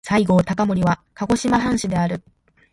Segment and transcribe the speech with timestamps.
[0.03, 2.23] 西郷隆盛は鹿児島藩士である。